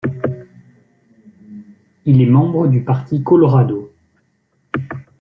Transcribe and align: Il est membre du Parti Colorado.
Il 2.05 2.21
est 2.23 2.25
membre 2.25 2.65
du 2.67 2.83
Parti 2.83 3.21
Colorado. 3.21 3.93